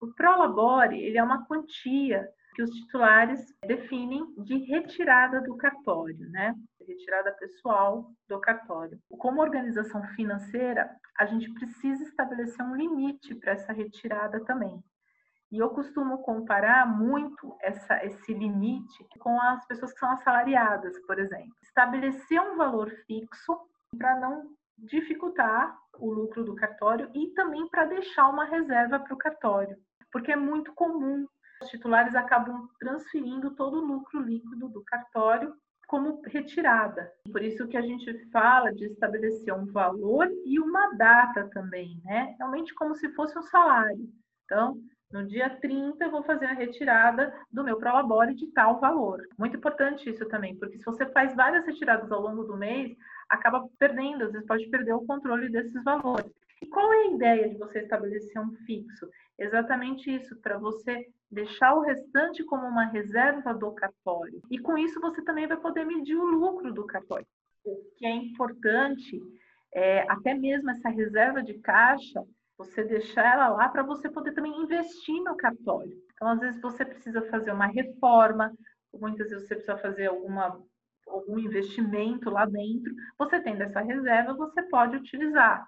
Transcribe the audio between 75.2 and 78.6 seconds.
no cartório. Então, às vezes, você precisa fazer uma reforma,